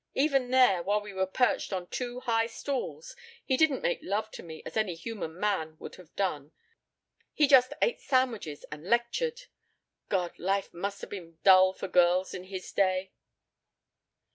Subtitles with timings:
[0.15, 3.15] Even there, while we were perched on two high stools,
[3.45, 6.53] he didn't make love to me as any human man would have done.
[7.35, 9.43] He just ate sandwiches and lectured.
[10.09, 10.39] God!
[10.39, 13.11] Life must have been dull for girls in his day!"